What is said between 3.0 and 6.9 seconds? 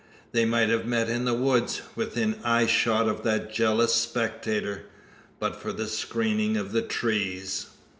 of that jealous spectator but for the screening of the